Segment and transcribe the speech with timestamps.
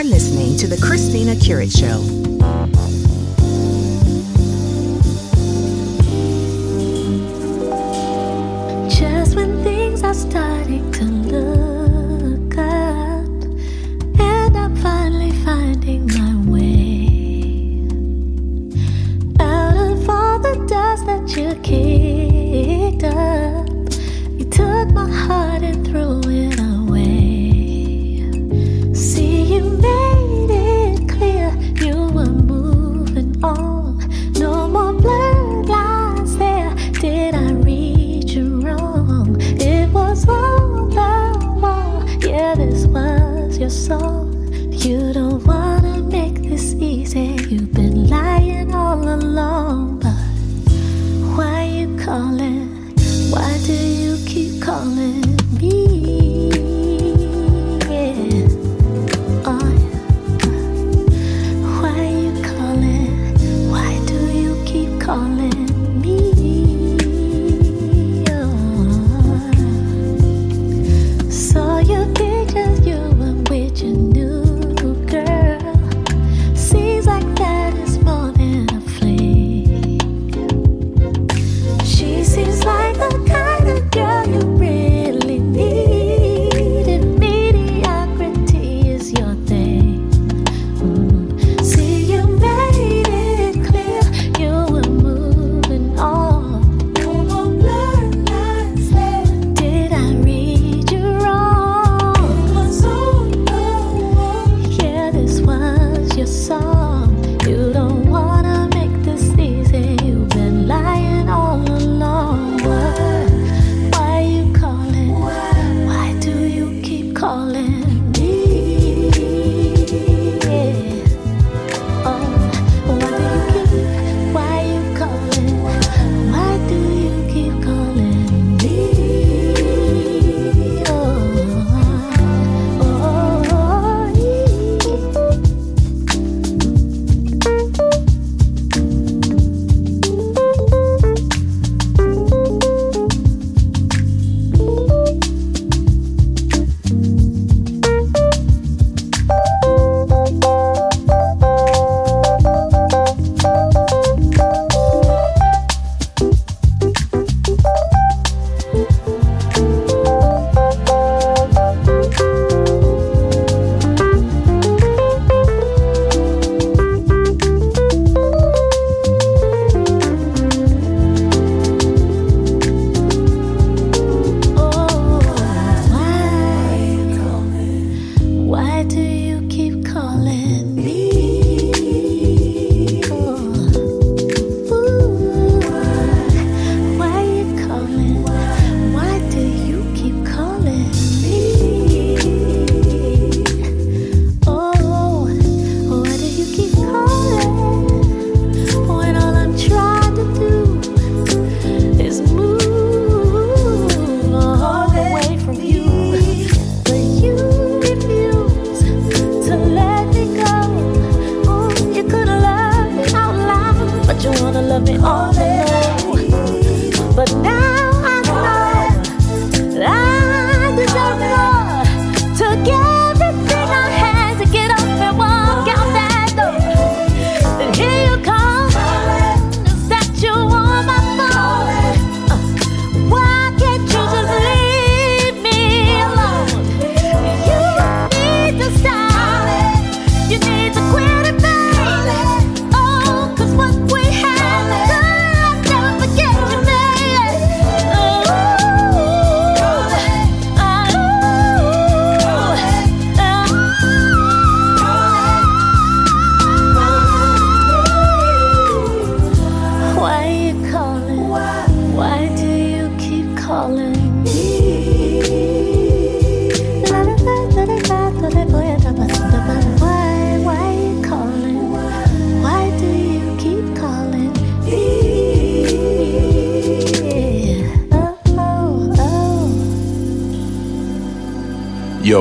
[0.00, 2.19] are listening to The Christina Curates Show.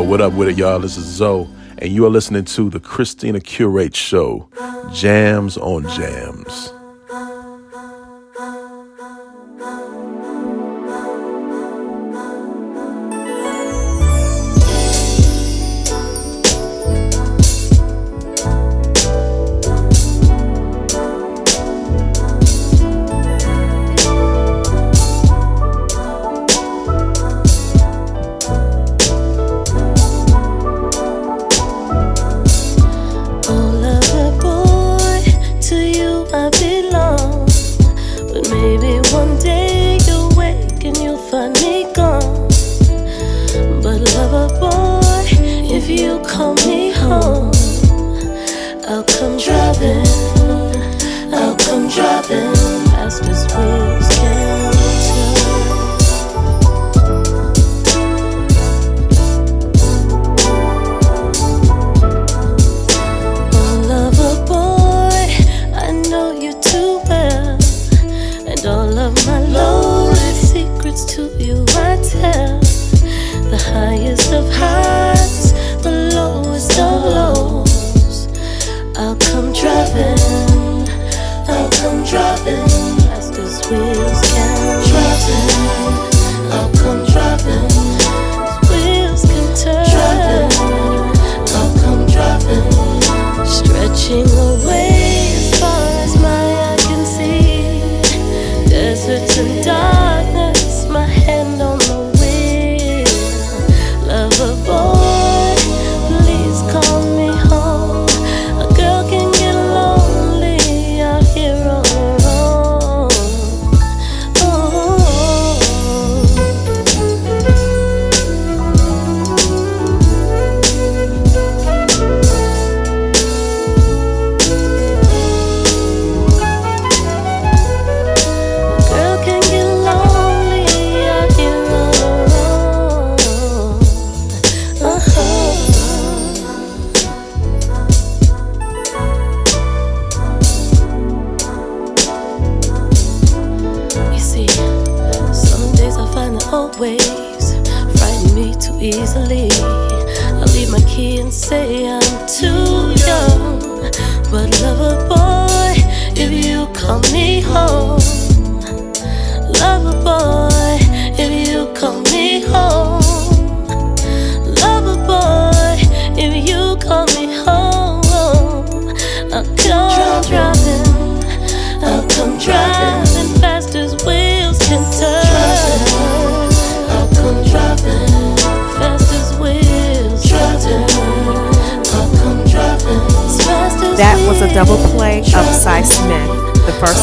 [0.10, 0.80] what up with it, y'all?
[0.80, 1.48] This is Zoe,
[1.78, 4.50] and you are listening to the Christina Curates Show,
[4.92, 6.39] Jams on Jams.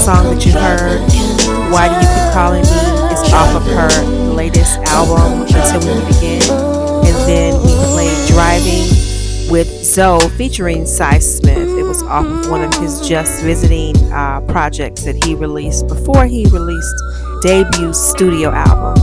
[0.07, 1.01] song that you heard,
[1.73, 3.91] Why Do You Keep Calling Me, is off of her
[4.33, 6.43] latest album, Until We Meet Again.
[7.07, 11.71] And then we played Driving with Zoe featuring Sy Smith.
[11.77, 16.25] It was off of one of his just visiting uh, projects that he released before
[16.25, 16.95] he released
[17.43, 18.95] debut studio album.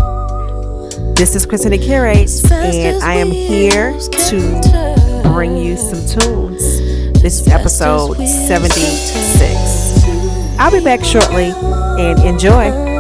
[1.16, 3.92] This is Christina Curates, and I am here
[4.30, 6.62] to bring you some tunes.
[7.22, 9.82] This is episode 76.
[10.63, 11.51] I'll be back shortly
[12.00, 12.93] and enjoy.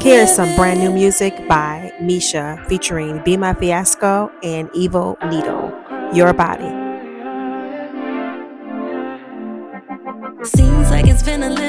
[0.00, 5.72] Here's some brand new music by Misha featuring Be My Fiasco and Evil Needle.
[6.14, 6.70] Your body.
[10.44, 11.63] Seems like it's been a little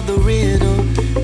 [0.00, 0.76] solve the riddle.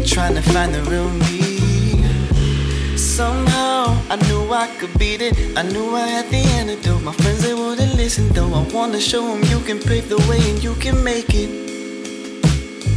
[0.05, 2.97] Trying to find the real me.
[2.97, 5.57] Somehow I knew I could beat it.
[5.57, 7.03] I knew I had the antidote.
[7.03, 8.53] My friends they wouldn't listen though.
[8.53, 11.51] I wanna show them you can pave the way and you can make it.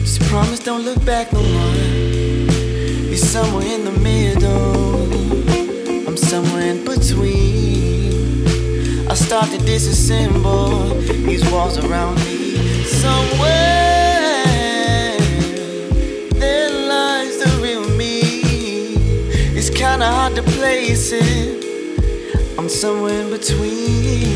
[0.04, 1.74] Just promise don't look back no more.
[3.10, 5.08] Be somewhere in the middle.
[6.08, 8.48] I'm somewhere in between.
[9.10, 12.84] I start to disassemble these walls around me.
[12.84, 13.79] Somewhere
[19.80, 21.63] kinda hard to place it.
[22.58, 24.30] I'm somewhere in between.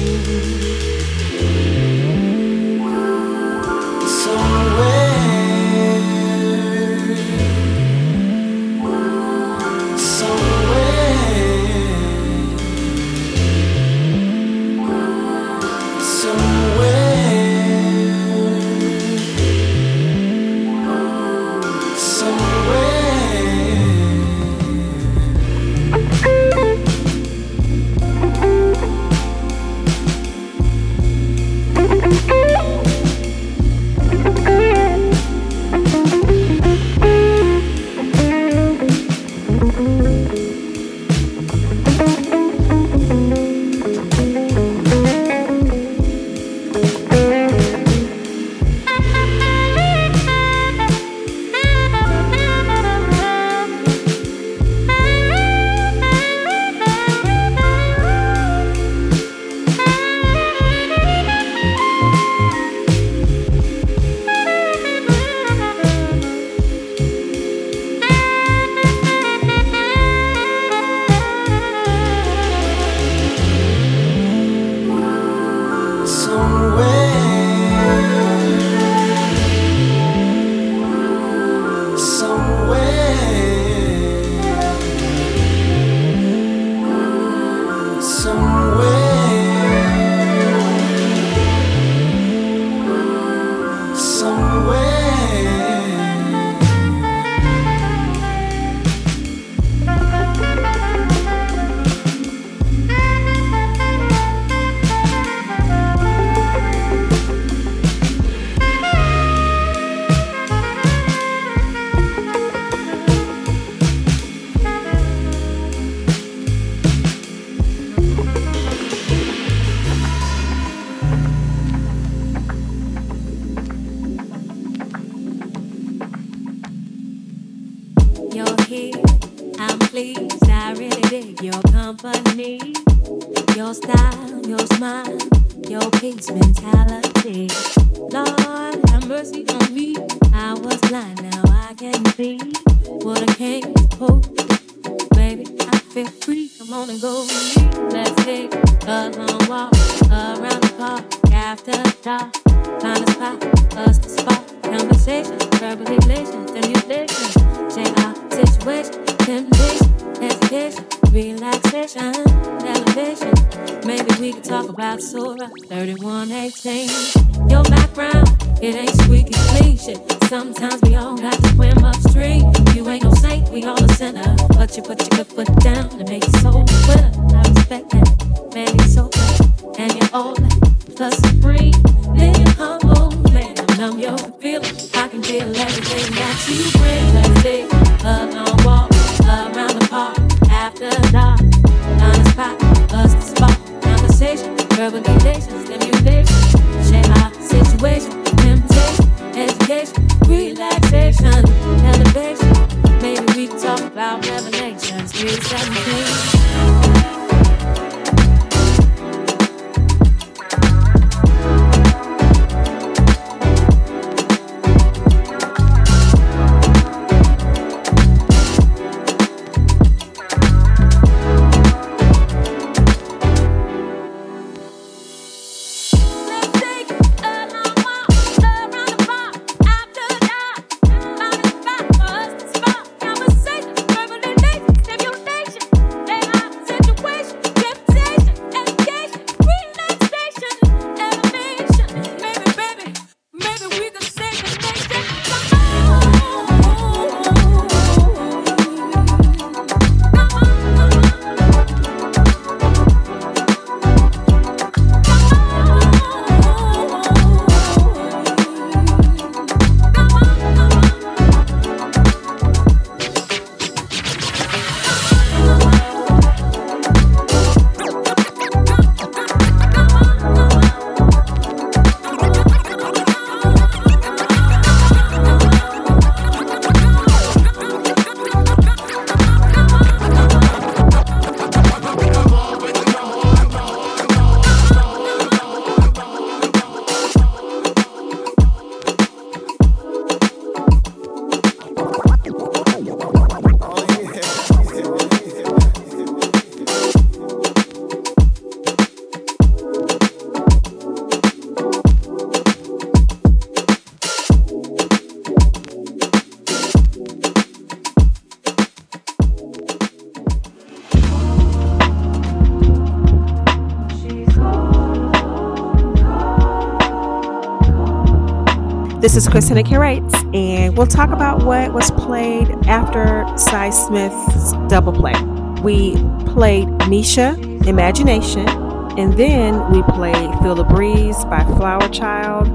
[319.34, 324.94] This is Christina Curates, and we'll talk about what was played after Sy Smith's double
[324.94, 325.20] play.
[325.64, 325.96] We
[326.32, 327.36] played Misha,
[327.68, 328.48] Imagination,
[328.96, 332.48] and then we played Feel the Breeze by Flower Child.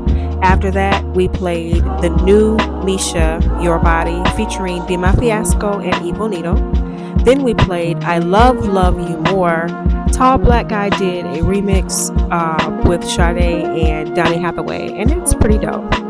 [0.45, 6.55] After that, we played the new Misha, Your Body, featuring My Fiasco and Evil Needle.
[7.25, 9.67] Then we played I Love Love You More.
[10.13, 15.59] Tall Black Guy did a remix uh, with Sade and Donny Hathaway, and it's pretty
[15.59, 16.08] dope.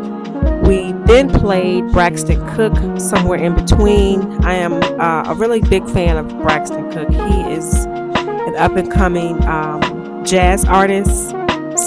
[0.69, 4.21] We then played Braxton Cook somewhere in between.
[4.45, 7.09] I am uh, a really big fan of Braxton Cook.
[7.09, 11.31] He is an up and coming um, jazz artist,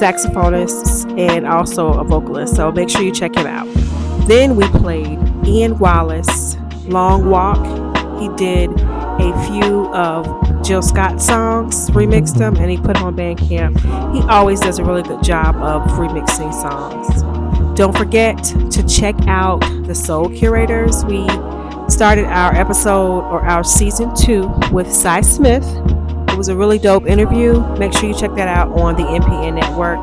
[0.01, 2.55] saxophonist, and also a vocalist.
[2.55, 3.67] So make sure you check him out.
[4.27, 7.63] Then we played Ian Wallace, Long Walk.
[8.19, 13.15] He did a few of Jill Scott songs, remixed them, and he put them on
[13.15, 13.79] Bandcamp.
[14.15, 17.30] He always does a really good job of remixing songs.
[17.75, 21.05] Don't forget to check out the Soul Curators.
[21.05, 21.25] We
[21.89, 25.65] started our episode or our season two with Sy Smith.
[26.27, 27.61] It was a really dope interview.
[27.77, 29.99] Make sure you check that out on the NPN network.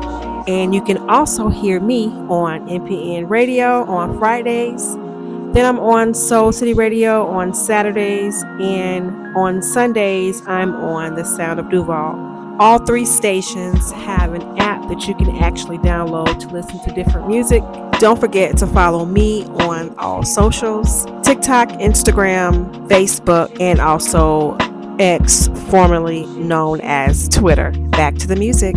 [0.47, 4.95] And you can also hear me on NPN Radio on Fridays.
[5.53, 8.43] Then I'm on Soul City Radio on Saturdays.
[8.59, 12.38] And on Sundays, I'm on The Sound of Duval.
[12.59, 17.29] All three stations have an app that you can actually download to listen to different
[17.29, 17.63] music.
[17.99, 24.57] Don't forget to follow me on all socials TikTok, Instagram, Facebook, and also
[24.99, 27.71] X, formerly known as Twitter.
[27.91, 28.75] Back to the music.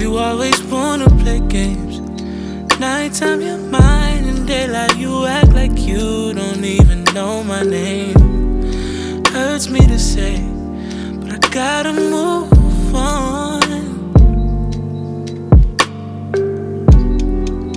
[0.00, 2.00] you always wanna play games.
[2.80, 8.14] Nighttime you're mine, and daylight you act like you don't even know my name.
[9.26, 10.40] Hurts me to say,
[11.20, 13.60] but I gotta move on.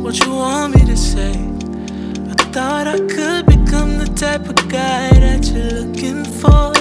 [0.02, 1.34] What you want me to say?
[2.32, 6.73] I thought I could become the type of guy that you're looking for.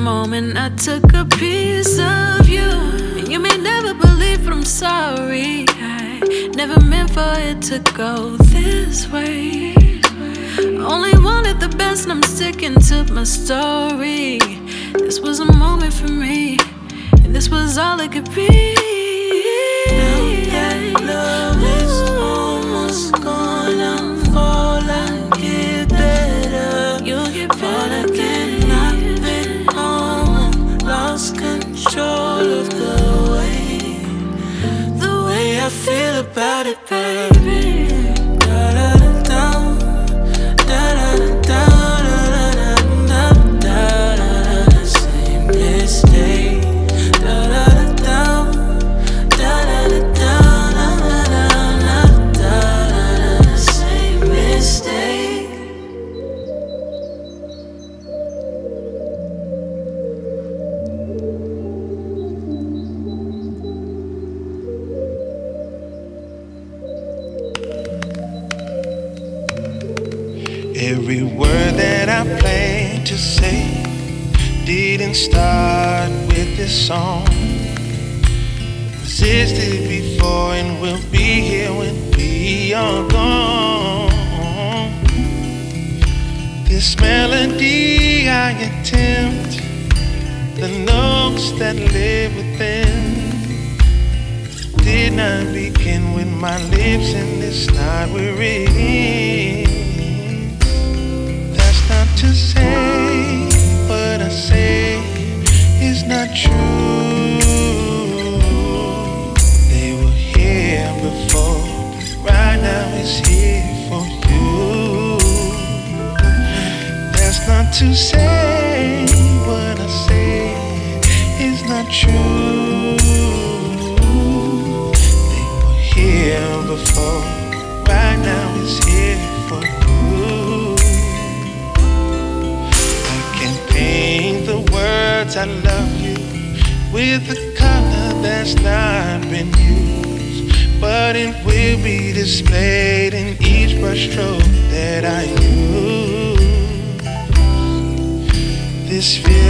[0.00, 2.70] moment I took a piece of you.
[3.18, 5.66] And you may never believe, but I'm sorry.
[5.68, 9.74] I never meant for it to go this way.
[10.58, 14.38] Only wanted the best, and I'm sticking to my story.
[14.94, 16.58] This was a moment for me,
[17.22, 18.48] and this was all it could be.
[20.00, 20.80] Now that
[21.12, 23.80] love is almost gone.
[23.80, 24.09] I'm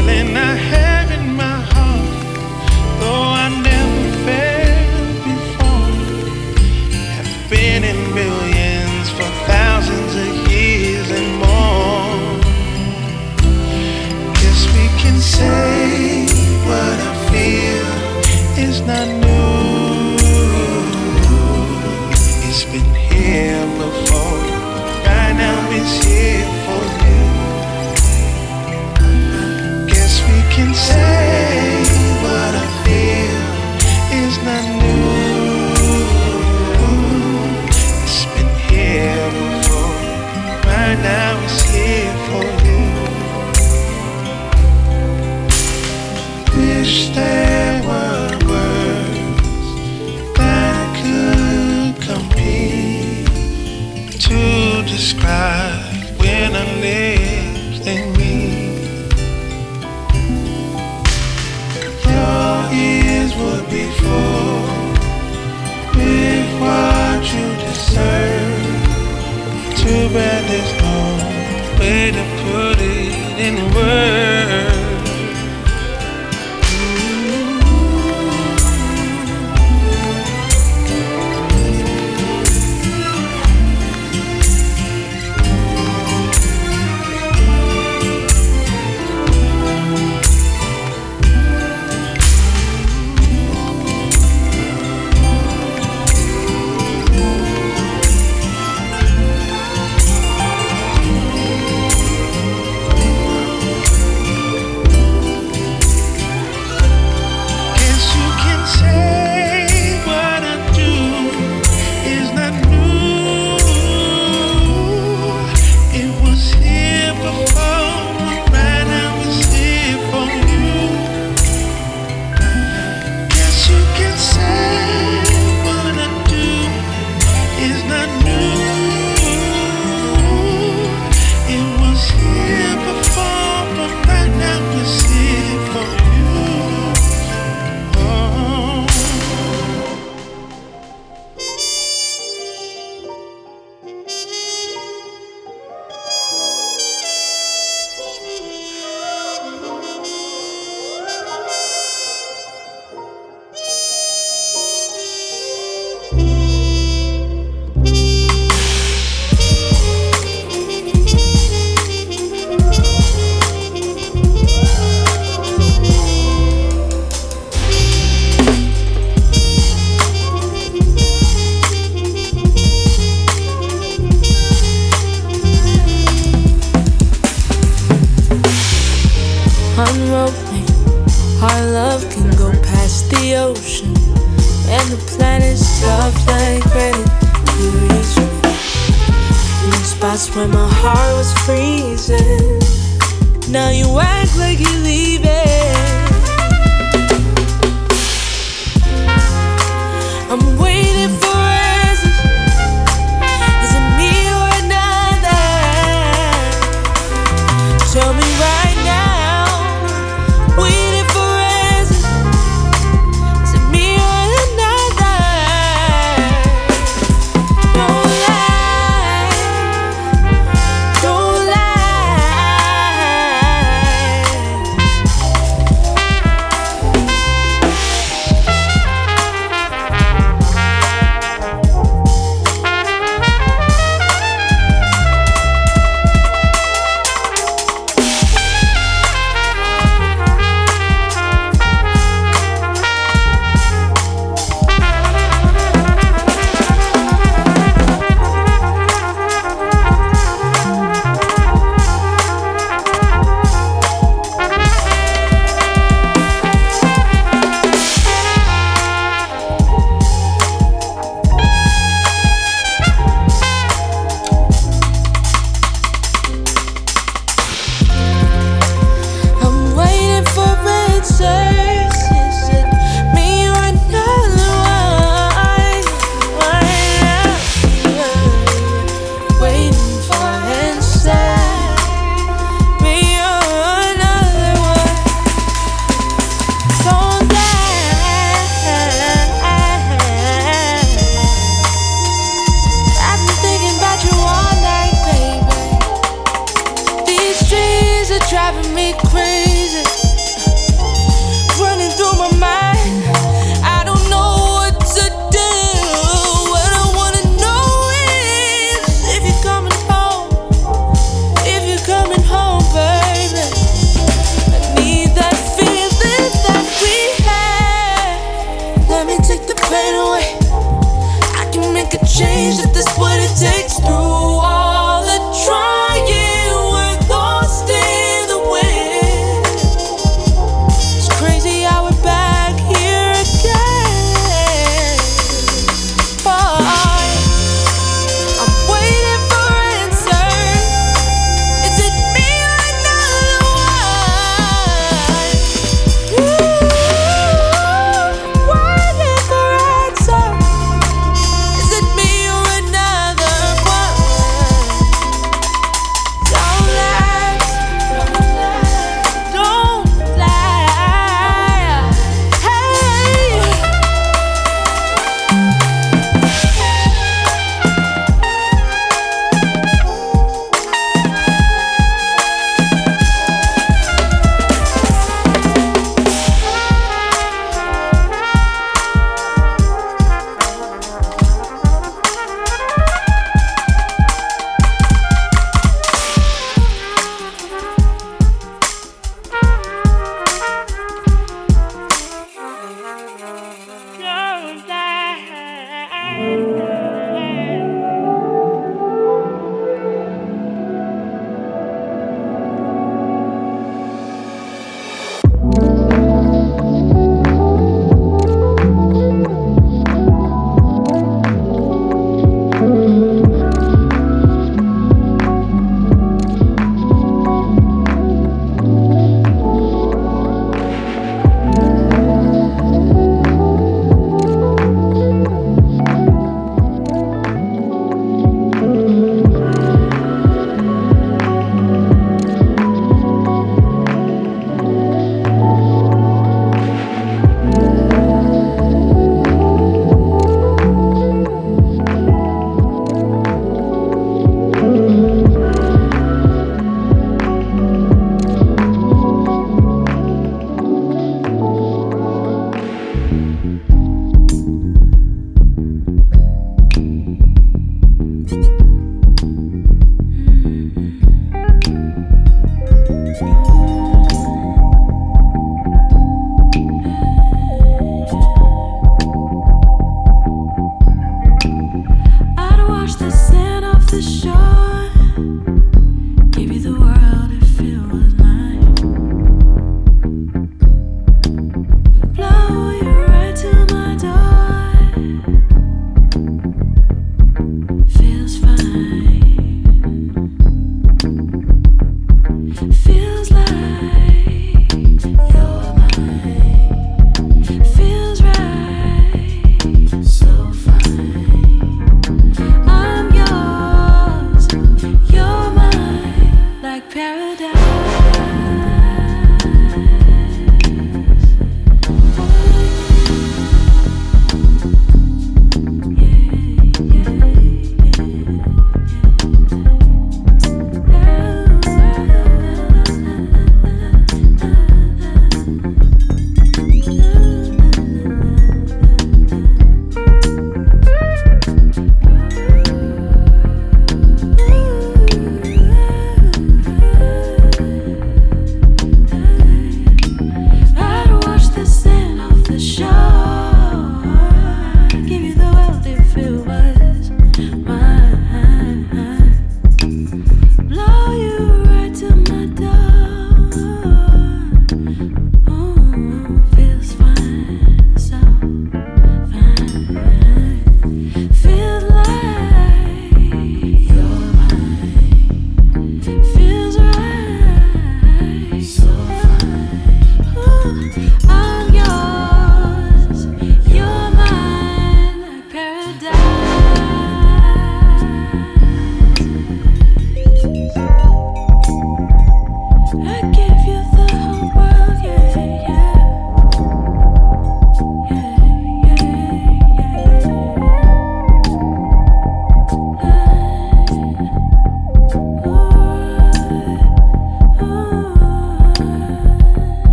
[0.00, 0.79] feeling I have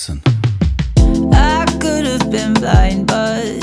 [0.00, 0.22] Listen.
[1.30, 3.60] I could have been blind, but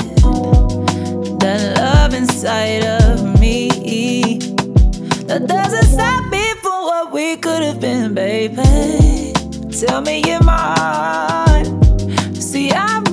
[1.40, 4.38] that love inside of me
[5.26, 9.32] that doesn't stop me from what we could have been, baby.
[9.80, 11.66] Tell me your mind.
[12.40, 13.07] See, I'm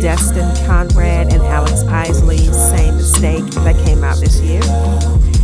[0.00, 4.62] Destin Conrad and Alex Isley's Same Mistake that came out this year.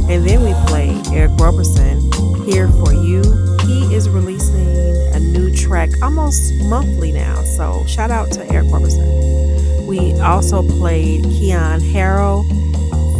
[0.08, 2.00] And then we played Eric Roberson,
[2.46, 3.22] Here For You.
[3.66, 4.66] He is releasing
[5.14, 9.86] a new track almost monthly now, so shout out to Eric Roberson.
[9.86, 12.46] We also played Keyon Harrold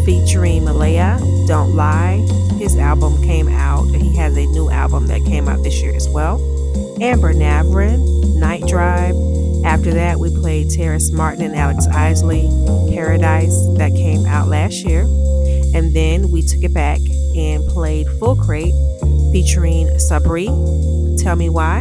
[0.07, 2.27] featuring Malaya, Don't Lie.
[2.59, 6.09] His album came out, he has a new album that came out this year as
[6.09, 6.37] well.
[7.03, 9.36] Amber Navran, Night Drive.
[9.67, 12.49] After that, we played Terrace Martin and Alex Isley,
[12.95, 15.03] Paradise, that came out last year.
[15.75, 17.01] And then we took it back
[17.37, 18.73] and played Full Crate
[19.33, 20.47] featuring Sabri,
[21.21, 21.81] Tell Me Why.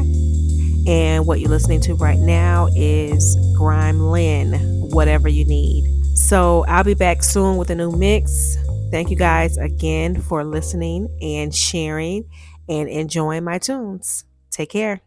[0.88, 4.56] And what you're listening to right now is Grime Lynn,
[4.90, 6.18] Whatever You Need.
[6.18, 8.58] So I'll be back soon with a new mix.
[8.90, 12.28] Thank you guys again for listening and sharing
[12.68, 14.26] and enjoying my tunes.
[14.50, 15.05] Take care.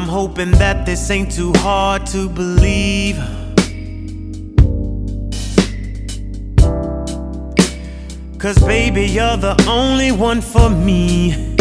[0.00, 3.18] I'm hoping that this ain't too hard to believe.
[8.38, 11.54] Cause baby, you're the only one for me.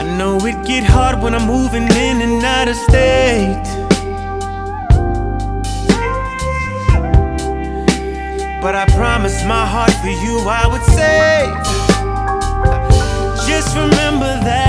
[0.00, 3.62] I know it get hard when I'm moving in and out of state.
[8.60, 11.83] But I promise my heart for you I would save.
[13.64, 14.63] Just remember that.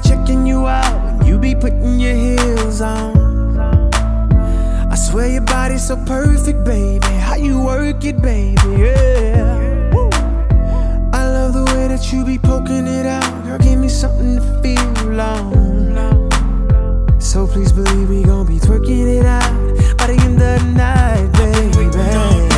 [0.00, 3.58] checking you out when you be putting your heels on.
[4.90, 7.06] I swear your body's so perfect, baby.
[7.06, 9.90] How you work it, baby, yeah.
[11.12, 13.44] I love the way that you be poking it out.
[13.44, 16.28] Girl, give me something to feel on.
[17.20, 19.52] So please believe we gon' be twerking it out
[19.98, 22.57] by the end of the night, baby.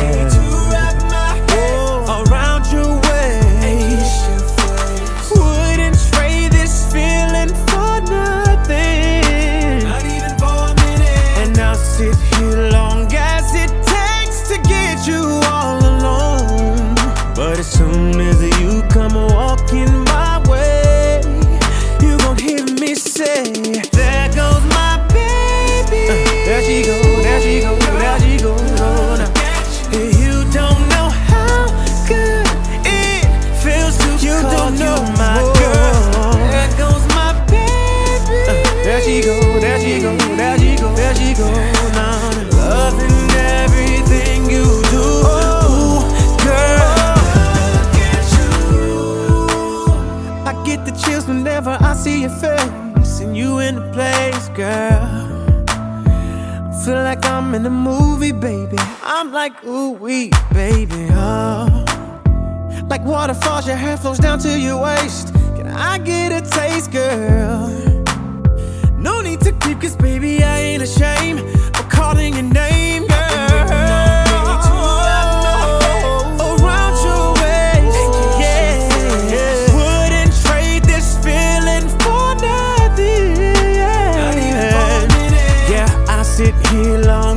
[52.01, 55.03] see your face and you in the place, girl.
[55.69, 58.77] I feel like I'm in a movie, baby.
[59.03, 61.85] I'm like, ooh, wee, baby, oh.
[62.89, 65.31] Like waterfalls, your hair flows down to your waist.
[65.55, 67.69] Can I get a taste, girl?
[68.97, 71.41] No need to creep, cause baby, I ain't ashamed
[71.75, 72.90] for calling your name.
[86.71, 87.30] kill on